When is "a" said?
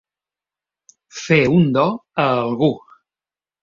2.27-2.29